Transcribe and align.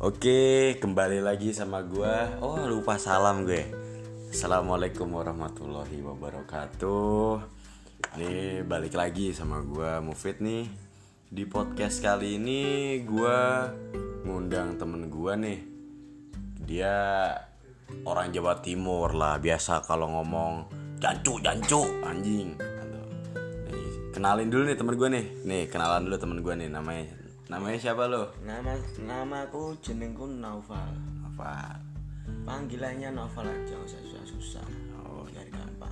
Oke, 0.00 0.80
kembali 0.80 1.20
lagi 1.20 1.52
sama 1.52 1.84
gua. 1.84 2.40
Oh, 2.40 2.56
lupa 2.64 2.96
salam 2.96 3.44
gue. 3.44 3.68
Assalamualaikum 4.32 5.12
warahmatullahi 5.12 6.00
wabarakatuh. 6.00 7.36
Nih 8.16 8.64
balik 8.64 8.96
lagi 8.96 9.36
sama 9.36 9.60
gua 9.60 10.00
Mufid 10.00 10.40
nih. 10.40 10.64
Di 11.28 11.44
podcast 11.44 12.00
kali 12.00 12.40
ini 12.40 12.60
gua 13.04 13.68
ngundang 14.24 14.80
temen 14.80 15.12
gua 15.12 15.36
nih. 15.36 15.68
Dia 16.64 17.36
orang 18.08 18.32
Jawa 18.32 18.56
Timur 18.64 19.12
lah, 19.12 19.36
biasa 19.36 19.84
kalau 19.84 20.16
ngomong 20.16 20.64
jancu 20.96 21.44
jancu 21.44 21.84
anjing. 22.08 22.56
Kenalin 24.16 24.48
dulu 24.48 24.64
nih 24.64 24.80
temen 24.80 24.96
gua 24.96 25.12
nih. 25.12 25.44
Nih, 25.44 25.68
kenalan 25.68 26.08
dulu 26.08 26.16
temen 26.16 26.40
gua 26.40 26.56
nih 26.56 26.72
namanya. 26.72 27.19
Namanya 27.50 27.78
siapa 27.82 28.06
lo? 28.06 28.30
Nama 28.40 28.78
namaku 29.02 29.74
jenengku 29.82 30.22
Naufal. 30.24 30.94
Apa? 31.26 31.74
Panggilannya 32.46 33.10
Naufal 33.10 33.42
aja, 33.44 33.74
usah 33.74 33.98
susah-susah. 34.00 34.66
Oh, 35.02 35.26
biar 35.26 35.50
gampang. 35.50 35.90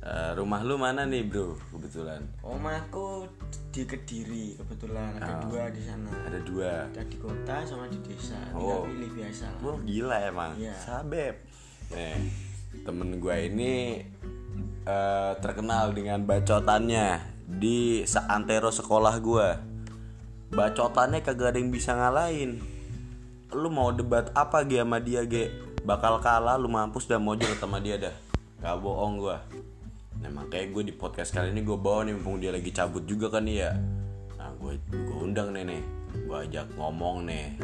Eh, 0.00 0.30
rumah 0.32 0.62
lu 0.62 0.78
mana 0.78 1.02
nih 1.02 1.26
bro 1.26 1.58
kebetulan 1.74 2.22
Omahku 2.38 3.26
di 3.74 3.82
Kediri 3.82 4.54
kebetulan 4.54 5.18
ada 5.18 5.42
dua 5.42 5.66
di 5.66 5.82
sana. 5.82 6.06
ada 6.22 6.38
dua 6.46 6.86
Ada 6.94 7.02
di 7.10 7.18
kota 7.18 7.66
sama 7.66 7.90
di 7.90 7.98
desa. 8.06 8.38
Oh. 8.54 8.86
Tinggal 8.86 8.86
pilih 8.86 9.10
biasa. 9.18 9.46
lah. 9.50 9.58
Wah 9.66 9.76
gila 9.82 10.16
emang 10.22 10.52
Iya. 10.62 10.76
sabep 10.78 11.34
nih 11.90 12.22
temen 12.86 13.18
gue 13.18 13.36
ini 13.50 13.74
eh, 14.86 15.32
terkenal 15.42 15.90
dengan 15.90 16.22
bacotannya 16.22 17.08
di 17.42 18.06
seantero 18.06 18.70
sekolah 18.70 19.14
gue 19.18 19.48
bacotannya 20.52 21.22
kagak 21.22 21.54
ada 21.54 21.58
yang 21.58 21.70
bisa 21.70 21.94
ngalahin. 21.94 22.62
Lu 23.54 23.70
mau 23.70 23.94
debat 23.94 24.30
apa 24.34 24.66
ge 24.66 24.82
sama 24.82 24.98
dia 24.98 25.22
ge? 25.26 25.50
Bakal 25.86 26.18
kalah 26.18 26.58
lu 26.58 26.66
mampus 26.66 27.06
mau 27.18 27.38
jerut 27.38 27.58
sama 27.62 27.78
dia 27.78 27.98
dah. 27.98 28.14
Gak 28.62 28.76
bohong 28.82 29.22
gue 29.22 29.38
nah 30.16 30.32
makanya 30.32 30.66
gue 30.72 30.82
di 30.92 30.94
podcast 30.96 31.36
kali 31.36 31.52
ini 31.52 31.60
gue 31.60 31.76
bawa 31.76 32.08
nih 32.08 32.16
mumpung 32.16 32.40
dia 32.40 32.48
lagi 32.48 32.72
cabut 32.72 33.04
juga 33.04 33.28
kan 33.28 33.44
ya 33.44 33.76
nah 34.40 34.48
gue 34.56 34.80
gue 34.88 35.18
undang 35.20 35.52
nih 35.52 35.64
nih. 35.68 35.82
Gue 36.16 36.38
ajak 36.48 36.72
ngomong 36.80 37.28
nih. 37.28 37.60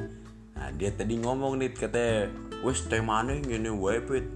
Nah 0.52 0.68
dia 0.76 0.92
tadi 0.92 1.16
ngomong 1.16 1.56
nih 1.56 1.72
katanya 1.72 2.28
wes 2.60 2.84
temanya 2.84 3.38
gini 3.40 3.72
wae 3.72 4.00
Pit. 4.04 4.26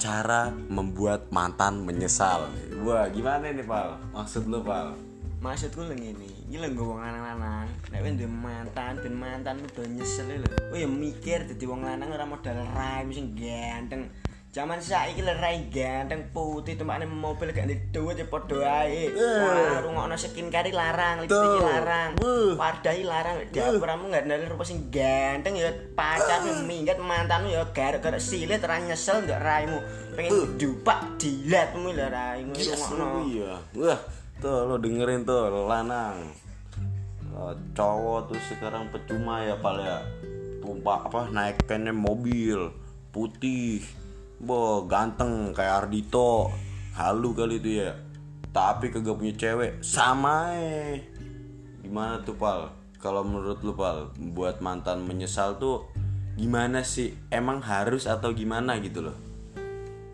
cara 0.00 0.48
membuat 0.48 1.28
mantan 1.28 1.84
menyesal. 1.84 2.48
Wah 2.80 3.04
gimana 3.12 3.52
nih 3.52 3.60
pal? 3.68 4.00
Maksud 4.16 4.48
lu 4.48 4.64
pal 4.64 4.96
Maksudku 5.40 5.88
lho 5.88 5.96
ngene, 5.96 6.28
iki 6.52 6.60
lho 6.60 6.68
nggo 6.68 6.84
wong 6.92 7.00
lanang-lanang, 7.00 7.64
nek 7.88 8.04
wis 8.04 8.12
duwe 8.12 8.28
mantan, 8.28 9.00
ben 9.00 9.16
mantanmu 9.16 9.72
do 9.72 9.80
nyesel 9.88 10.28
lho. 10.36 10.76
Ya 10.76 10.84
mikir 10.84 11.48
dadi 11.48 11.64
wong 11.64 11.80
lanang 11.80 12.12
ora 12.12 12.28
modal 12.28 12.60
rai 12.76 13.08
sing 13.08 13.32
ganteng. 13.32 14.04
Zaman 14.52 14.76
saiki 14.76 15.24
lho 15.24 15.32
rai 15.40 15.72
ganteng 15.72 16.28
putih 16.36 16.76
tumpakne 16.76 17.08
mobil 17.08 17.56
gak 17.56 17.64
ndek 17.72 17.88
duit 17.88 18.20
ya 18.20 18.28
padha 18.28 18.84
ae. 18.84 19.08
Wah, 19.16 19.80
rungokno 19.80 20.12
skincare 20.20 20.76
larang, 20.76 21.24
lipstick 21.24 21.40
Tuh. 21.40 21.64
larang, 21.64 22.10
Wuh. 22.20 22.52
pardahi 22.60 23.02
larang, 23.08 23.36
dapurmu 23.48 24.12
gak 24.12 24.28
ndalen 24.28 24.44
rupa 24.44 24.68
sing 24.68 24.92
ganteng 24.92 25.56
ya 25.56 25.72
pacarmu 25.96 26.68
minggat 26.68 27.00
mantanmu 27.00 27.48
ya 27.48 27.64
garek-garek 27.72 28.20
silit 28.20 28.60
ora 28.60 28.76
nyesel 28.76 29.24
ndek 29.24 29.40
raimu. 29.40 29.80
Pengen 30.12 30.60
dupak 30.60 31.16
dilatmu 31.16 31.96
lho 31.96 32.06
raimu 32.12 32.52
rungokno. 32.52 33.24
iya 33.24 33.56
wah 33.72 34.19
tuh 34.40 34.66
lo 34.66 34.80
dengerin 34.80 35.22
tuh 35.28 35.68
lanang. 35.68 36.32
Eh, 37.30 37.54
cowok 37.76 38.32
tuh 38.32 38.40
sekarang 38.48 38.88
percuma 38.88 39.44
ya 39.44 39.54
pal 39.60 39.76
ya. 39.78 40.00
Tumpah 40.64 41.06
apa 41.06 41.20
naikannya 41.28 41.92
mobil 41.92 42.72
putih. 43.12 43.84
Bo 44.40 44.88
ganteng 44.88 45.52
kayak 45.52 45.86
Ardito 45.86 46.48
halu 46.96 47.36
kali 47.36 47.60
itu 47.60 47.84
ya. 47.84 47.92
Tapi 48.50 48.90
kagak 48.90 49.20
punya 49.20 49.36
cewek. 49.36 49.84
Sama 49.84 50.56
eh. 50.56 51.04
Gimana 51.84 52.24
tuh 52.24 52.34
pal? 52.34 52.72
Kalau 52.98 53.22
menurut 53.22 53.60
lu 53.60 53.76
pal 53.76 54.10
buat 54.34 54.64
mantan 54.64 55.04
menyesal 55.04 55.60
tuh 55.60 55.86
gimana 56.34 56.80
sih? 56.82 57.14
Emang 57.28 57.60
harus 57.60 58.08
atau 58.08 58.32
gimana 58.32 58.80
gitu 58.80 59.04
loh 59.04 59.29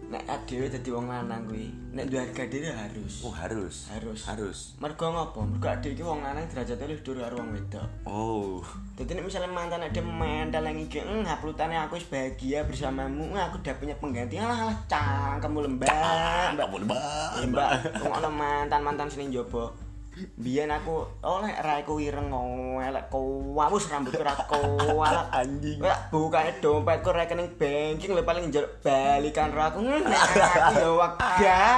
Nek 0.07 0.23
adewe 0.31 0.71
dadi 0.71 0.87
wong 0.95 1.11
lanang 1.11 1.51
kuwi, 1.51 1.67
nek 1.91 2.07
duwe 2.07 2.23
harga 2.23 2.47
diri 2.47 2.71
harus. 2.71 3.27
oh 3.27 3.35
harus 3.35 3.91
Harus. 3.91 4.23
harus 4.23 4.59
Mergo 4.79 5.11
ngopo? 5.11 5.43
Mergo 5.43 5.67
adewe 5.67 5.99
iki 5.99 6.07
wong 6.07 6.23
lanang 6.23 6.47
derajate 6.47 6.87
luwih 6.87 7.03
dhuwur 7.03 7.19
karo 7.27 7.35
wong 7.43 7.51
wedok. 7.51 7.87
oh 8.07 8.63
Dadi 8.95 9.19
nek 9.19 9.27
misalnya 9.27 9.51
mantan 9.51 9.83
ade 9.83 9.99
mental 9.99 10.63
yang 10.63 10.79
iki, 10.79 11.03
"Eng, 11.03 11.27
haplutane 11.27 11.75
aku 11.75 11.99
wis 11.99 12.07
bahagia 12.07 12.63
bersamamu, 12.63 13.35
aku 13.35 13.59
udah 13.59 13.75
punya 13.83 13.99
pengganti." 13.99 14.39
Alah, 14.39 14.71
alah. 14.71 14.79
Mbak. 14.87 15.43
kamu 15.43 16.77
lebah 16.87 17.43
Eh, 17.43 17.47
Mbak, 17.51 17.71
ngono 18.07 18.29
mantan-mantan 18.31 19.11
sini 19.11 19.35
njaba. 19.35 19.86
Biyen 20.17 20.73
aku 20.73 21.05
oleh 21.21 21.53
raiku 21.61 22.01
ireng 22.01 22.33
elek 22.81 23.13
kowawus 23.13 23.93
rambutku 23.93 24.25
ra 24.25 24.33
kowalak 24.49 25.29
Anjing. 25.45 25.77
Bukane 26.09 26.57
dompetku 26.65 27.13
rekening 27.13 27.53
banking 27.61 28.17
lho 28.17 28.25
paling 28.25 28.49
njaluk 28.49 28.81
balikan 28.81 29.53
ro 29.53 29.69
aku. 29.69 29.85
Ya 30.81 30.89
wegah. 30.89 31.77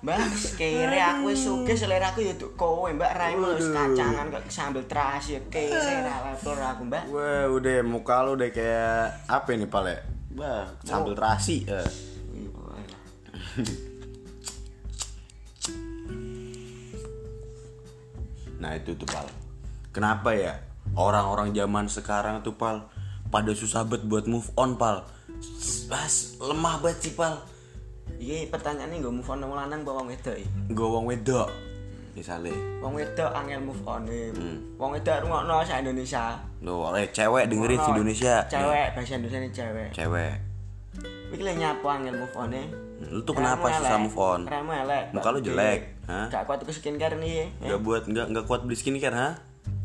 Mbak, 0.00 0.16
kere 0.56 0.96
aku 0.96 1.28
wis 1.28 1.44
sugih 1.44 1.76
selera 1.76 2.08
aku 2.08 2.24
ya 2.24 2.32
untuk 2.32 2.56
kowe, 2.56 2.88
Mbak. 2.88 3.12
Raimu 3.12 3.52
wis 3.52 3.68
kacangan 3.68 4.32
kok 4.32 4.48
sambel 4.48 4.88
terasi 4.88 5.36
ya 5.36 5.40
kere 5.52 6.00
ra 6.00 6.32
lapor 6.32 6.56
aku, 6.56 6.88
Mbak. 6.88 7.02
Wah 7.12 7.44
udah 7.52 7.84
muka 7.84 8.24
lu 8.24 8.40
udah 8.40 8.48
kayak 8.48 9.28
apa 9.28 9.48
ini 9.52 9.68
pale? 9.68 10.00
Wah 10.32 10.64
sambil 10.80 11.12
terasi. 11.12 11.68
eh. 11.68 11.84
Nah 18.60 18.76
itu 18.76 18.92
tuh 18.94 19.08
pal. 19.08 19.24
Kenapa 19.90 20.36
ya 20.36 20.60
orang-orang 20.94 21.56
zaman 21.56 21.88
sekarang 21.88 22.44
tuh 22.44 22.54
pal 22.54 22.86
pada 23.32 23.56
susah 23.56 23.82
banget 23.88 24.06
buat 24.06 24.24
move 24.28 24.46
on 24.54 24.76
pal. 24.76 25.08
Pas 25.88 26.12
lemah 26.38 26.76
banget 26.84 27.08
sih 27.08 27.12
pal. 27.16 27.40
Iki 28.20 28.52
pertanyaane 28.52 29.00
nggo 29.00 29.10
move 29.10 29.30
on 29.32 29.40
wong 29.48 29.56
lanang 29.56 29.80
wong 29.82 30.12
wedok 30.12 30.36
iki? 30.36 30.48
Gue 30.76 30.88
wong 30.88 31.08
wedok 31.08 31.48
misalnya. 32.12 32.52
Wong 32.84 32.92
wedok 33.00 33.30
angel 33.32 33.60
move 33.64 33.82
on 33.88 34.04
e. 34.12 34.28
Wong 34.76 34.90
wedok 34.92 35.24
rungokno 35.24 35.64
sak 35.64 35.80
Indonesia. 35.80 36.36
Lo 36.60 36.92
eh 36.92 37.08
cewek 37.08 37.48
dengerin 37.48 37.80
si. 37.80 37.90
Indonesia. 37.96 38.34
Cewek, 38.44 38.86
bahasa 38.92 39.16
Indonesia 39.16 39.38
ini 39.40 39.50
cewek. 39.50 39.88
Cewek. 39.96 40.34
Iki 41.32 41.42
lho 41.46 41.52
nyapo 41.56 41.86
angel 41.88 42.14
move 42.20 42.36
on 42.36 42.52
e. 42.52 42.89
Lu 43.00 43.24
tuh 43.24 43.32
kenapa 43.32 43.72
susah 43.72 43.96
move 43.96 44.18
on? 44.20 44.40
Elek. 44.44 45.16
Muka 45.16 45.28
lu 45.32 45.40
jelek, 45.40 45.80
hah? 46.04 46.28
Gak 46.28 46.44
kuat 46.44 46.60
ke 46.60 46.72
skincare 46.72 47.16
nih. 47.16 47.48
eh. 47.48 47.72
Gak 47.72 47.80
buat 47.80 48.04
nggak 48.04 48.26
nggak 48.28 48.44
kuat 48.44 48.68
beli 48.68 48.76
skincare 48.76 49.16
ha? 49.16 49.30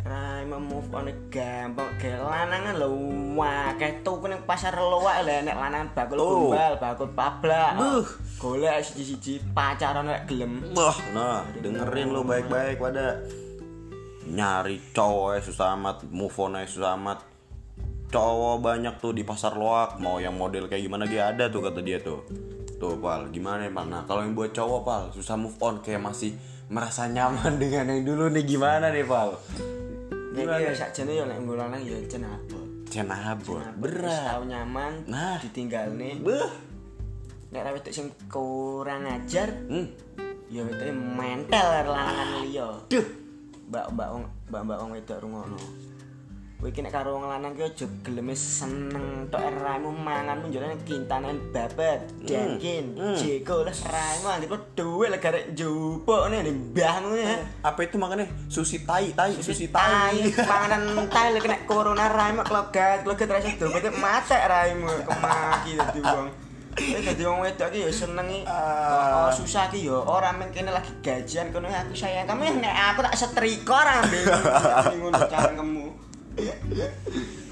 Remu 0.06 0.62
move 0.62 0.92
on 0.94 1.10
gampang. 1.34 1.90
Kayak 1.98 2.22
lanangan 2.22 2.78
lho 2.78 2.90
wakeh 3.34 4.06
tuku 4.06 4.30
ning 4.30 4.44
pasar 4.46 4.78
luwak 4.78 5.26
lho 5.26 5.42
nek 5.42 5.58
lanangan 5.58 5.90
bakul 5.98 6.18
Oh. 6.22 6.30
gombal, 6.54 6.74
bakul 6.78 7.10
pablak. 7.16 7.74
Buh. 7.74 8.06
Golek 8.38 8.86
siji-siji 8.86 9.42
pacaran 9.56 10.06
nek 10.06 10.30
gelem. 10.30 10.62
Wah, 10.78 10.94
nah 11.10 11.42
dengerin 11.58 12.14
lo 12.14 12.22
baik-baik 12.22 12.78
pada 12.78 13.24
nyari 14.26 14.78
cowok 14.92 15.38
ya 15.38 15.42
susah 15.42 15.74
amat, 15.74 16.06
move 16.12 16.36
on 16.38 16.60
susah 16.68 16.94
amat. 16.94 17.26
Cowok 18.12 18.62
banyak 18.62 19.02
tuh 19.02 19.12
di 19.12 19.26
pasar 19.26 19.58
loak, 19.58 19.98
mau 19.98 20.22
yang 20.22 20.38
model 20.38 20.70
kayak 20.70 20.86
gimana 20.86 21.10
dia 21.10 21.34
ada 21.34 21.50
tuh 21.50 21.66
kata 21.66 21.82
dia 21.82 21.98
tuh. 21.98 22.22
Tuh 22.76 23.00
pal, 23.00 23.32
gimana 23.32 23.64
ya 23.64 23.72
pal? 23.72 23.88
Nah 23.88 24.04
kalau 24.04 24.22
yang 24.22 24.36
buat 24.36 24.52
cowok 24.52 24.82
pal 24.84 25.04
susah 25.10 25.36
move 25.36 25.56
on 25.60 25.80
kayak 25.80 26.04
masih 26.04 26.36
merasa 26.68 27.08
nyaman 27.08 27.56
dengan 27.62 27.88
yang 27.88 28.04
dulu 28.04 28.28
nih 28.30 28.44
gimana 28.44 28.92
nih 28.92 29.06
pal? 29.06 29.40
Nek 30.36 30.44
ya 30.60 30.72
sakjane 30.76 31.16
ya 31.16 31.24
nek 31.24 31.40
nggo 31.40 31.56
lanang 31.56 31.80
ya 31.80 31.96
cenabot. 32.06 32.68
Cenabot, 32.92 33.64
berat. 33.80 34.36
tau 34.36 34.44
nyaman 34.44 35.08
Nah. 35.08 35.40
ditinggalne. 35.40 36.20
Beuh. 36.20 36.52
Nek 37.56 37.62
ra 37.64 37.72
wedok 37.72 37.92
sing 37.92 38.12
kurang 38.28 39.08
ajar, 39.08 39.48
Hmm. 39.72 39.88
ya 40.52 40.60
wedoke 40.60 40.92
mental 40.92 41.88
lanangan 41.88 42.44
liya. 42.44 42.68
Duh. 42.92 43.08
Mbak-mbak 43.72 44.08
wong 44.12 44.24
mbak-mbak 44.52 44.78
wong 44.78 44.92
wedok 44.92 45.18
rungono. 45.24 45.58
Kowe 46.56 46.72
iki 46.72 46.80
nek 46.80 46.96
karo 46.96 47.20
wong 47.20 47.28
lanang 47.28 47.52
ki 47.52 47.68
aja 47.68 47.84
gelem 48.00 48.32
seneng 48.32 49.28
tok 49.28 49.44
raimu 49.60 49.92
manganmu 49.92 50.48
njolane 50.48 50.80
kintanan 50.88 51.36
babet, 51.52 52.00
dengkin, 52.24 52.96
jeko 53.20 53.68
lah 53.68 53.76
raimu 53.76 54.28
anggere 54.32 54.50
kok 54.56 54.64
dhuwit 54.72 55.12
lah 55.12 55.20
garek 55.20 55.52
njupuk 55.52 56.32
nih 56.32 56.48
mbahmu 56.48 57.12
ya. 57.20 57.44
Apa 57.60 57.80
itu 57.84 58.00
makanya 58.00 58.24
susi 58.48 58.88
tai 58.88 59.12
tai 59.12 59.36
susi 59.36 59.68
Tai, 59.68 60.16
tai. 60.16 60.32
panganan 60.48 60.96
tai 61.12 61.36
lek 61.36 61.44
kena 61.44 61.60
corona 61.68 62.08
raimu 62.08 62.42
klogat, 62.48 63.04
klogat 63.04 63.28
ra 63.30 63.44
iso 63.44 63.60
dompet 63.68 63.92
mate 64.00 64.40
raimu 64.40 64.88
kemaki 65.04 65.76
dadi 65.76 66.00
wong. 66.02 66.28
Eh 66.76 67.04
dadi 67.04 67.24
wong 67.24 67.40
wedok 67.44 67.68
ki 67.68 67.84
ya 67.84 67.92
seneng 67.92 68.28
iki. 68.32 68.48
Oh, 68.48 69.28
susah 69.28 69.68
ki 69.68 69.84
ya 69.84 69.96
ora 69.96 70.32
men 70.32 70.56
kene 70.56 70.72
lagi 70.72 70.92
gajian 71.04 71.52
kono 71.52 71.68
aku 71.68 71.92
sayang 71.92 72.24
kamu 72.24 72.64
nek 72.64 72.96
aku 72.96 73.00
tak 73.04 73.16
setrika 73.20 73.80
ra 73.84 73.96
ngono 74.96 75.20
cangkemmu. 75.20 75.85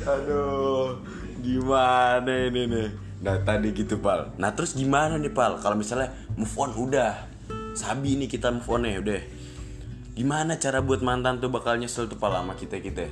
Aduh, 0.04 1.00
gimana 1.40 2.32
ini 2.52 2.68
nih? 2.68 2.90
Nah 3.24 3.40
tadi 3.40 3.72
gitu 3.72 4.04
pal. 4.04 4.36
Nah 4.36 4.52
terus 4.52 4.76
gimana 4.76 5.16
nih 5.16 5.32
pal? 5.32 5.56
Kalau 5.64 5.80
misalnya 5.80 6.12
move 6.36 6.52
on 6.60 6.76
udah, 6.76 7.24
sabi 7.72 8.20
nih 8.20 8.28
kita 8.28 8.52
move 8.52 8.68
on 8.68 8.84
ya 8.84 9.00
udah. 9.00 9.22
Gimana 10.14 10.60
cara 10.60 10.84
buat 10.84 11.00
mantan 11.00 11.40
tuh 11.40 11.48
bakal 11.48 11.80
nyesel 11.80 12.12
tuh 12.12 12.20
pal 12.20 12.36
sama 12.36 12.60
kita 12.60 12.84
kita? 12.84 13.08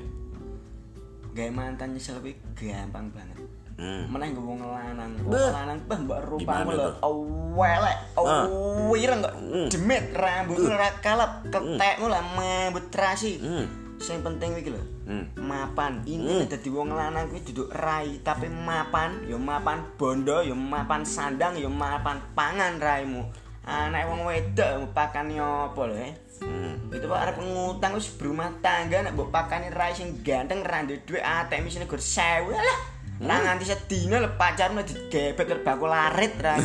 Gaya 1.31 1.47
mantan 1.47 1.95
nyesel 1.95 2.19
kuwi 2.19 2.35
gampang 2.59 3.07
banget. 3.15 3.39
Hmm. 3.81 4.06
Meneh 4.12 4.35
gue 4.35 4.44
wong 4.44 4.62
lanang. 4.62 5.09
Wong 5.25 5.33
Beh. 5.33 5.50
lanang 5.50 5.79
bah 5.89 5.97
mbak 5.97 6.19
rupamu 6.27 6.75
tuh? 6.75 6.94
Awelek, 7.01 7.97
awireng 8.19 9.19
kok. 9.25 9.33
Demit 9.73 10.06
rambutmu 10.13 10.69
ora 10.69 10.91
kalap, 11.01 11.47
ketekmu 11.50 12.06
lah 12.06 12.21
mambut 12.35 12.85
terasi. 12.94 13.41
Hmm. 13.41 13.65
Sing 13.97 14.21
penting 14.21 14.53
iki 14.59 14.69
lho. 14.69 14.83
Hmm. 15.11 15.27
Mapan. 15.35 16.07
Ini 16.07 16.47
dadi 16.47 16.71
wong 16.71 16.95
lanang 16.95 17.27
kuwi 17.27 17.43
duduk 17.51 17.67
rai, 17.75 18.23
tapi 18.23 18.47
mapan, 18.47 19.27
ya 19.27 19.35
mapan 19.35 19.83
bondo, 19.99 20.39
ya 20.39 20.55
mapan 20.55 21.03
sandang, 21.03 21.59
ya 21.59 21.67
mapan 21.67 22.23
pangan 22.31 22.79
raimu. 22.79 23.27
Anak 23.67 24.07
wong 24.07 24.23
wedok 24.23 24.95
pakane 24.95 25.35
apa 25.37 25.81
lho 25.83 25.95
eh? 25.99 26.15
Hmm. 26.41 26.89
Itu 26.89 27.05
Pak 27.05 27.19
arep 27.21 27.37
ngutang 27.43 27.93
wis 27.93 28.09
berumah 28.17 28.49
tangga 28.63 29.05
nek 29.05 29.13
mbok 29.13 29.29
pakani 29.29 29.69
rai 29.69 29.93
sing 29.93 30.25
ganteng 30.25 30.65
ra 30.65 30.81
ndek 30.81 31.05
dhuwit 31.05 31.21
ATM 31.21 31.69
isine 31.69 31.85
gur 31.85 32.01
1000 32.01 32.49
lah. 32.49 32.79
Ra 33.21 33.35
nganti 33.37 33.69
sedina 33.69 34.17
lho 34.17 34.33
pacarmu 34.33 34.81
digebet 34.81 35.61
bakul 35.61 35.93
larit 35.93 36.33
ra. 36.41 36.57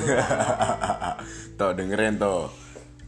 tuh 1.58 1.75
dengerin 1.76 2.16
tuh. 2.16 2.48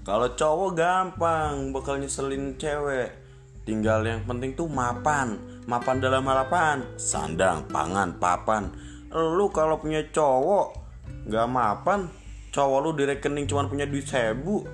Kalau 0.05 0.37
cowok 0.37 0.71
gampang 0.77 1.73
bakal 1.73 1.97
nyeselin 1.97 2.61
cewek. 2.61 3.28
Tinggal 3.69 4.01
yang 4.09 4.25
penting 4.25 4.57
tuh 4.57 4.65
mapan. 4.65 5.37
Mapan 5.69 6.01
dalam 6.01 6.25
harapan. 6.25 6.97
Sandang, 6.97 7.69
pangan, 7.69 8.17
papan. 8.17 8.73
Lu 9.13 9.53
kalau 9.53 9.77
punya 9.77 10.09
cowok 10.09 10.89
nggak 11.29 11.49
mapan, 11.53 12.09
cowok 12.49 12.79
lu 12.81 12.91
di 12.97 13.05
rekening 13.05 13.45
cuma 13.45 13.69
punya 13.69 13.85
duit 13.85 14.09
sebu. 14.09 14.65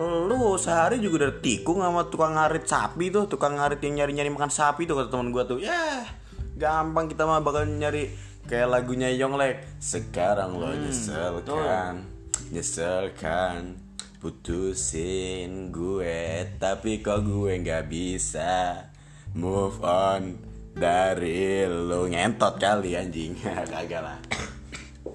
Lu 0.00 0.56
sehari 0.60 1.00
juga 1.00 1.24
udah 1.24 1.44
tikung 1.44 1.80
sama 1.80 2.08
tukang 2.08 2.36
ngarit 2.36 2.64
sapi 2.64 3.12
tuh, 3.12 3.28
tukang 3.28 3.56
ngarit 3.56 3.80
yang 3.84 4.00
nyari-nyari 4.00 4.32
makan 4.32 4.52
sapi 4.52 4.84
tuh 4.84 4.96
kata 4.96 5.08
teman 5.12 5.28
gua 5.28 5.44
tuh. 5.44 5.60
Ya, 5.60 6.04
gampang 6.56 7.08
kita 7.08 7.24
mah 7.28 7.44
bakal 7.44 7.68
nyari 7.68 8.12
kayak 8.48 8.68
lagunya 8.68 9.12
Yonglek. 9.12 9.64
Sekarang 9.76 10.56
lo 10.56 10.72
nyesel 10.72 11.44
kan, 11.44 12.04
nyesel 12.48 13.12
kan, 13.16 13.76
putusin 14.20 15.72
gue, 15.72 16.44
tapi 16.60 17.00
kok 17.00 17.24
gue 17.24 17.56
nggak 17.56 17.88
bisa 17.88 18.84
move 19.32 19.80
on 19.80 20.36
dari 20.76 21.64
lo 21.64 22.04
ngentot 22.04 22.60
kali 22.60 23.00
anjing, 23.00 23.32
kagak 23.72 24.04
lah. 24.04 24.20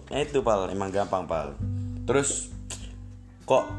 Nah, 0.09 0.19
itu 0.25 0.41
pal, 0.41 0.73
emang 0.73 0.89
gampang 0.89 1.29
pal. 1.29 1.53
Terus 2.09 2.49
kok 3.45 3.69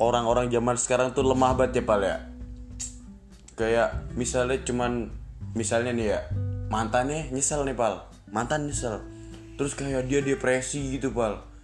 orang-orang 0.00 0.48
zaman 0.48 0.80
sekarang 0.80 1.12
tuh 1.12 1.20
lemah 1.28 1.52
banget 1.52 1.80
ya 1.80 1.84
pal 1.84 2.00
ya? 2.00 2.16
Kayak 3.52 4.16
misalnya 4.16 4.64
cuman 4.64 5.12
misalnya 5.52 5.92
nih 5.92 6.06
ya 6.16 6.20
mantannya 6.72 7.28
nyesel 7.36 7.68
nih 7.68 7.76
pal. 7.76 8.08
Mantan 8.32 8.64
nyesel. 8.64 9.04
Terus 9.60 9.76
kayak 9.76 10.08
dia 10.08 10.24
depresi 10.24 10.96
gitu 10.96 11.12
pal 11.12 11.55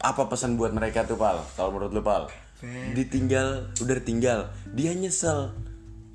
apa 0.00 0.32
pesan 0.32 0.56
buat 0.56 0.72
mereka 0.72 1.04
tuh 1.04 1.20
pal? 1.20 1.44
Kalau 1.54 1.76
menurut 1.76 1.92
lu 1.92 2.00
pal? 2.00 2.32
Ditinggal 2.96 3.76
udah 3.80 3.94
ditinggal. 4.00 4.48
Dia 4.72 4.96
nyesel. 4.96 5.52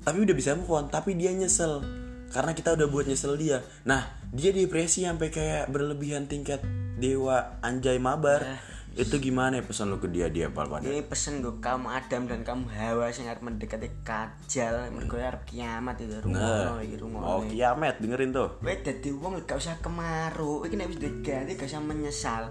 Tapi 0.02 0.22
udah 0.26 0.34
bisa 0.34 0.58
move 0.58 0.70
on 0.74 0.90
tapi 0.90 1.14
dia 1.14 1.30
nyesel. 1.30 1.82
Karena 2.30 2.52
kita 2.54 2.74
udah 2.74 2.86
buat 2.90 3.06
nyesel 3.06 3.38
dia. 3.38 3.62
Nah 3.86 4.10
dia 4.34 4.50
depresi 4.50 5.06
sampai 5.06 5.30
kayak 5.30 5.70
berlebihan 5.70 6.26
tingkat 6.26 6.62
dewa 6.98 7.62
anjay 7.62 8.02
mabar. 8.02 8.58
Itu 8.96 9.20
gimana 9.20 9.60
ya 9.60 9.64
pesan 9.68 9.92
lu 9.92 10.00
ke 10.00 10.08
dia 10.08 10.32
dia 10.32 10.48
pal 10.48 10.72
pada? 10.72 10.80
Ini 10.80 11.04
pesen 11.04 11.44
gue 11.44 11.60
kaum 11.60 11.84
Adam 11.84 12.24
dan 12.32 12.48
kaum 12.48 12.64
Hawa 12.64 13.12
sing 13.12 13.28
arep 13.28 13.44
mendekati 13.44 13.92
kajal, 14.00 14.88
mergo 14.88 15.20
arep 15.20 15.44
kiamat 15.44 16.00
itu 16.00 16.16
Nah, 16.32 16.80
rumono 16.80 16.80
iki 16.80 16.96
oh 17.04 17.44
kiamat 17.44 18.00
dengerin 18.00 18.32
tuh. 18.32 18.56
Kowe 18.56 18.72
dadi 18.72 19.12
wong 19.12 19.44
gak 19.44 19.60
usah 19.60 19.76
kemaru, 19.84 20.64
iki 20.64 20.80
nek 20.80 20.88
wis 20.88 20.96
diganti 20.96 21.60
gak 21.60 21.68
usah 21.68 21.84
menyesal. 21.84 22.48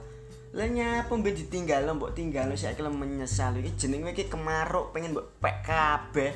Lah 0.56 0.72
nyapa 0.72 1.12
mbek 1.12 1.36
ditinggal 1.36 1.84
mbok 2.00 2.16
tinggal 2.16 2.48
saiki 2.56 2.80
lho 2.80 2.88
menyesal 2.88 3.60
iki 3.60 3.76
jenenge 3.76 4.16
iki 4.16 4.32
kemaruk 4.32 4.96
pengen 4.96 5.12
mbok 5.12 5.36
pek 5.44 5.68
kabeh. 5.68 6.32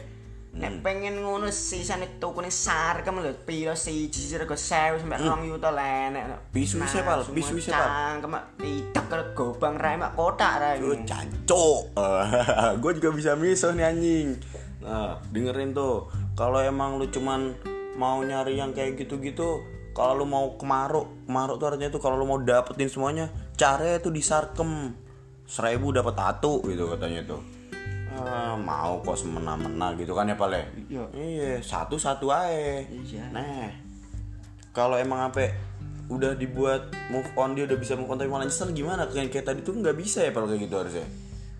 Hmm. 0.51 0.59
Nek 0.59 0.83
pengen 0.83 1.23
ngono 1.23 1.47
sisane 1.47 2.19
tukune 2.19 2.51
sarkem 2.51 3.23
lho 3.23 3.31
piro 3.47 3.79
siji 3.79 4.35
rego 4.35 4.59
1000 4.59 4.99
sampe 4.99 5.15
2 5.15 5.47
juta 5.47 5.71
lenek. 5.71 6.35
Hmm. 6.35 6.51
Pisu 6.51 6.83
ise, 6.83 6.99
Pal, 6.99 7.23
pisu 7.31 7.63
ise, 7.63 7.71
Pal. 7.71 8.19
Cangkem 8.19 8.35
tidak 8.59 9.05
karo 9.07 9.23
gobang 9.31 9.79
rae 9.79 9.95
mak 9.95 10.11
kotak 10.19 10.53
rae. 10.59 10.83
Lu 10.83 10.99
cancok. 11.07 11.95
gue 12.83 12.91
juga 12.99 13.09
bisa 13.15 13.39
miso 13.39 13.71
nih 13.71 13.87
anjing. 13.87 14.35
Nah, 14.83 15.15
dengerin 15.31 15.71
tuh. 15.71 16.11
Kalau 16.35 16.59
emang 16.59 16.99
lu 16.99 17.07
cuman 17.07 17.55
mau 17.95 18.19
nyari 18.19 18.59
yang 18.59 18.75
kayak 18.75 18.99
gitu-gitu, 18.99 19.63
kalau 19.95 20.23
lu 20.23 20.25
mau 20.27 20.55
kemaruk, 20.55 21.27
kemaruk 21.27 21.55
tuh 21.59 21.67
artinya 21.67 21.91
tuh 21.91 21.99
kalau 21.99 22.15
lu 22.15 22.23
mau 22.23 22.39
dapetin 22.39 22.87
semuanya, 22.87 23.27
caranya 23.59 23.99
tuh 23.99 24.15
disarkem. 24.15 24.95
Seribu 25.43 25.91
dapat 25.91 26.15
satu 26.15 26.63
gitu 26.63 26.87
katanya 26.95 27.35
tuh. 27.35 27.41
Ah, 28.15 28.55
mau 28.55 29.03
kok 29.03 29.17
semena-mena 29.19 29.93
gitu 29.99 30.15
kan 30.15 30.29
ya 30.29 30.37
Pale? 30.39 30.71
Iya. 30.87 31.03
Iya, 31.11 31.51
satu-satu 31.59 32.31
aja. 32.31 32.85
Iya. 32.87 33.27
Nah, 33.35 33.69
kalau 34.71 34.95
emang 34.95 35.27
apa 35.27 35.51
udah 36.09 36.33
dibuat 36.33 36.89
move 37.13 37.29
on 37.37 37.53
dia 37.53 37.69
udah 37.69 37.77
bisa 37.77 37.93
move 37.93 38.09
on 38.09 38.17
tapi 38.17 38.29
malah 38.31 38.49
nyesel 38.49 38.73
gimana 38.73 39.05
kayak 39.05 39.29
kayak 39.29 39.45
tadi 39.45 39.61
tuh 39.61 39.77
nggak 39.77 39.93
bisa 39.93 40.25
ya 40.25 40.33
kalau 40.33 40.49
kayak 40.49 40.65
gitu 40.65 40.75
harusnya 40.81 41.05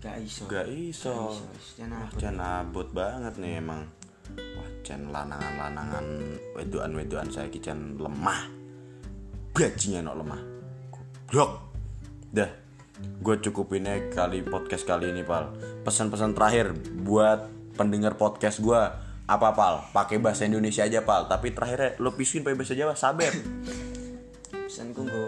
Gak 0.00 0.16
iso. 0.24 0.48
Gak 0.48 0.66
iso. 0.72 1.36
Jangan 1.76 2.08
Wah, 2.08 2.10
Chan 2.16 2.36
abot 2.40 2.88
banget 2.88 3.36
nih 3.36 3.60
emang. 3.60 3.84
Wah, 4.56 4.68
Chan 4.80 5.12
lanangan-lanangan 5.12 6.06
wedoan-wedoan 6.56 7.28
saya 7.28 7.52
ki 7.52 7.60
Chan 7.60 8.00
lemah. 8.00 8.48
Bajingan 9.52 10.08
no 10.08 10.16
lemah. 10.16 10.40
Goblok. 10.88 11.69
Dah. 12.30 12.50
Gue 13.18 13.40
cukupin 13.42 13.88
aja 13.90 14.22
kali 14.24 14.46
podcast 14.46 14.86
kali 14.86 15.10
ini, 15.10 15.26
Pal. 15.26 15.50
Pesan-pesan 15.82 16.36
terakhir 16.36 16.76
buat 17.02 17.50
pendengar 17.74 18.14
podcast 18.14 18.62
gue 18.62 18.80
apa 19.30 19.54
pal 19.54 19.86
pakai 19.94 20.18
bahasa 20.18 20.42
Indonesia 20.42 20.82
aja 20.82 21.06
pal 21.06 21.30
tapi 21.30 21.54
terakhirnya 21.54 21.94
lo 22.02 22.18
pisuin 22.18 22.42
pakai 22.42 22.58
bahasa 22.58 22.74
Jawa 22.74 22.98
sabar 22.98 23.30
pesanku 24.50 25.06
nggo 25.06 25.26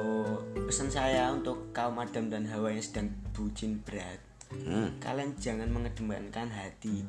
pesan 0.66 0.90
saya 0.90 1.30
untuk 1.30 1.70
kaum 1.70 1.94
Adam 2.02 2.26
dan 2.26 2.50
Hawa 2.50 2.74
yang 2.74 2.82
sedang 2.82 3.14
bucin 3.30 3.78
berat 3.86 4.18
hmm. 4.50 4.98
kalian 4.98 5.38
jangan 5.38 5.70
mengedepankan 5.70 6.50
hati 6.50 7.06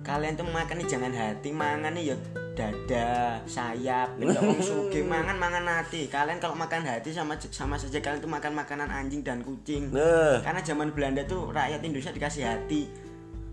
kalian 0.00 0.34
tuh 0.36 0.48
makannya 0.48 0.86
jangan 0.88 1.12
hati 1.12 1.52
mangannya 1.52 2.14
ya 2.14 2.16
dada 2.56 3.40
sayap 3.46 4.18
wong 4.20 4.60
sugih 4.60 5.06
mangan 5.06 5.36
mangan 5.38 5.64
hati 5.64 6.10
kalian 6.10 6.42
kalau 6.42 6.56
makan 6.58 6.84
hati 6.84 7.14
sama 7.14 7.38
sama 7.38 7.76
saja 7.80 8.02
kalian 8.02 8.20
tuh 8.20 8.28
makan 8.28 8.52
makanan 8.56 8.88
anjing 8.90 9.24
dan 9.24 9.40
kucing. 9.40 9.92
Nah 9.92 10.40
karena 10.44 10.60
zaman 10.60 10.92
Belanda 10.92 11.24
tuh 11.24 11.48
rakyat 11.52 11.80
Indonesia 11.84 12.12
dikasih 12.12 12.44
hati. 12.44 12.82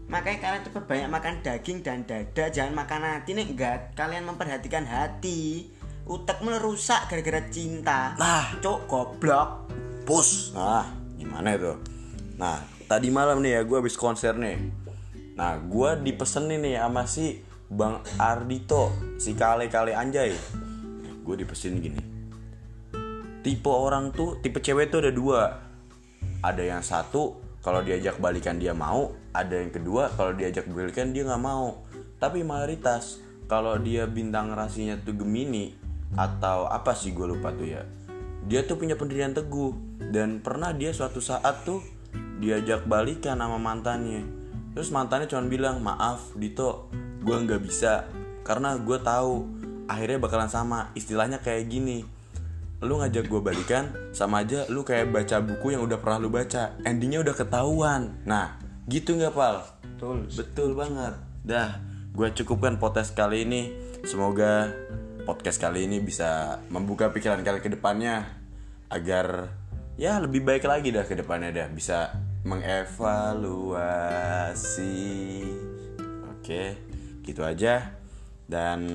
Makanya 0.08 0.40
kalian 0.40 0.62
tuh 0.64 0.72
banyak 0.88 1.10
makan 1.12 1.34
daging 1.44 1.84
dan 1.84 2.08
dada 2.08 2.48
jangan 2.48 2.74
makan 2.74 3.02
hati 3.04 3.36
nih 3.36 3.46
enggak. 3.52 3.92
Kalian 3.96 4.24
memperhatikan 4.24 4.88
hati. 4.88 5.68
Utekmu 6.08 6.56
rusak 6.64 7.12
gara-gara 7.12 7.44
cinta. 7.52 8.16
Nah. 8.16 8.56
cok 8.64 8.88
goblok. 8.88 9.68
Pus. 10.08 10.56
Nah, 10.56 10.88
gimana 11.20 11.60
itu? 11.60 11.76
Nah, 12.40 12.64
tadi 12.88 13.12
malam 13.12 13.44
nih 13.44 13.60
ya 13.60 13.62
gue 13.68 13.76
habis 13.76 14.00
konser 14.00 14.32
nih. 14.40 14.87
Nah, 15.38 15.62
gue 15.62 15.90
dipesenin 16.02 16.60
nih 16.66 16.82
sama 16.82 17.06
si 17.06 17.40
Bang 17.70 18.02
Ardito, 18.18 18.92
si 19.22 19.38
kale-kale 19.38 19.94
anjay. 19.94 20.34
Gue 21.22 21.36
dipesenin 21.38 21.78
gini. 21.78 22.02
Tipe 23.46 23.70
orang 23.70 24.12
tuh, 24.12 24.42
tipe 24.42 24.58
cewek 24.60 24.90
tuh 24.90 25.06
ada 25.06 25.12
dua. 25.14 25.42
Ada 26.42 26.64
yang 26.66 26.82
satu 26.82 27.38
kalau 27.62 27.86
diajak 27.86 28.18
balikan 28.18 28.58
dia 28.58 28.74
mau, 28.74 29.14
ada 29.32 29.62
yang 29.62 29.70
kedua 29.70 30.10
kalau 30.18 30.34
diajak 30.34 30.66
balikan 30.68 31.14
dia 31.14 31.24
nggak 31.24 31.44
mau. 31.44 31.86
Tapi 32.18 32.42
mayoritas 32.42 33.22
kalau 33.48 33.80
dia 33.80 34.10
bintang 34.10 34.52
rasinya 34.52 34.98
tuh 35.00 35.16
Gemini 35.16 35.72
atau 36.16 36.68
apa 36.68 36.96
sih 36.96 37.12
gue 37.12 37.28
lupa 37.28 37.52
tuh 37.52 37.68
ya 37.68 37.84
dia 38.48 38.64
tuh 38.64 38.80
punya 38.80 38.96
pendirian 38.96 39.36
teguh 39.36 39.76
dan 40.12 40.40
pernah 40.40 40.72
dia 40.72 40.96
suatu 40.96 41.20
saat 41.20 41.68
tuh 41.68 41.84
diajak 42.40 42.88
balikan 42.88 43.44
sama 43.44 43.60
mantannya 43.60 44.24
terus 44.78 44.94
mantannya 44.94 45.26
cuma 45.26 45.42
bilang 45.50 45.82
maaf 45.82 46.38
Dito 46.38 46.94
gue 47.26 47.34
nggak 47.34 47.62
bisa 47.66 48.06
karena 48.46 48.78
gue 48.78 49.02
tahu 49.02 49.50
akhirnya 49.90 50.22
bakalan 50.22 50.54
sama 50.54 50.94
istilahnya 50.94 51.42
kayak 51.42 51.66
gini 51.66 52.06
lu 52.86 53.02
ngajak 53.02 53.26
gue 53.26 53.42
balikan 53.42 53.90
sama 54.14 54.46
aja 54.46 54.70
lu 54.70 54.86
kayak 54.86 55.10
baca 55.10 55.42
buku 55.42 55.74
yang 55.74 55.82
udah 55.82 55.98
pernah 55.98 56.22
lu 56.22 56.30
baca 56.30 56.78
endingnya 56.86 57.26
udah 57.26 57.34
ketahuan 57.34 58.22
nah 58.22 58.62
gitu 58.86 59.18
nggak 59.18 59.34
pal 59.34 59.66
betul 59.98 60.30
Betul 60.30 60.78
banget. 60.78 61.18
Dah, 61.42 61.82
gue 62.14 62.30
cukupkan 62.38 62.78
potes 62.78 63.10
kali 63.18 63.50
ini. 63.50 63.74
Semoga 64.06 64.70
podcast 65.26 65.58
kali 65.58 65.90
ini 65.90 65.98
bisa 65.98 66.62
membuka 66.70 67.10
pikiran 67.10 67.42
kalian 67.42 67.66
ke 67.66 67.74
depannya 67.74 68.30
agar 68.94 69.50
ya 69.98 70.22
lebih 70.22 70.46
baik 70.46 70.70
lagi 70.70 70.94
dah 70.94 71.04
ke 71.04 71.18
depannya 71.18 71.50
dah 71.50 71.68
bisa 71.74 72.14
mengevaluasi. 72.48 74.96
Oke, 76.32 76.80
gitu 77.28 77.44
aja. 77.44 77.92
Dan 78.48 78.88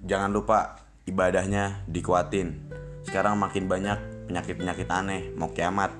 jangan 0.00 0.32
lupa 0.32 0.80
ibadahnya 1.04 1.84
dikuatin. 1.84 2.72
Sekarang 3.04 3.36
makin 3.36 3.68
banyak 3.68 4.00
penyakit-penyakit 4.32 4.88
aneh, 4.88 5.28
mau 5.36 5.52
kiamat. 5.52 5.92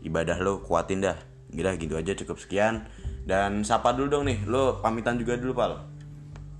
Ibadah 0.00 0.40
lo 0.40 0.64
kuatin 0.64 1.04
dah. 1.04 1.20
Gila 1.52 1.76
gitu 1.76 2.00
aja 2.00 2.16
cukup 2.16 2.40
sekian. 2.40 2.88
Dan 3.28 3.60
sapa 3.60 3.92
dulu 3.92 4.08
dong 4.08 4.24
nih, 4.24 4.40
lo 4.48 4.80
pamitan 4.80 5.20
juga 5.20 5.36
dulu 5.36 5.52
pal. 5.52 5.84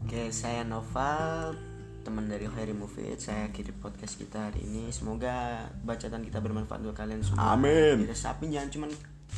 Oke, 0.04 0.28
saya 0.28 0.60
Noval, 0.62 1.56
teman 2.06 2.30
dari 2.30 2.46
Khairi 2.46 2.70
Mufid. 2.70 3.18
Saya 3.18 3.50
kirim 3.50 3.74
podcast 3.82 4.14
kita 4.14 4.46
hari 4.46 4.62
ini. 4.62 4.94
Semoga 4.94 5.66
bacaan 5.82 6.22
kita 6.22 6.38
bermanfaat 6.38 6.86
untuk 6.86 6.94
kalian 6.94 7.26
semua. 7.26 7.58
Amin. 7.58 8.06
Diresapi 8.06 8.46
jangan 8.46 8.70
cuma 8.70 8.86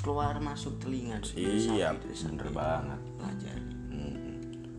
keluar 0.05 0.37
masuk 0.37 0.77
telinga. 0.77 1.17
Iya, 1.33 1.97
bener 1.97 2.53
banget. 2.53 3.01
Pelajari. 3.17 3.65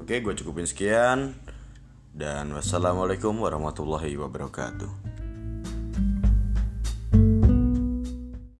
Oke, 0.05 0.22
gue 0.22 0.34
cukupin 0.38 0.69
sekian. 0.69 1.34
Dan 2.13 2.53
wassalamualaikum 2.53 3.34
warahmatullahi 3.41 4.13
wabarakatuh. 4.22 5.08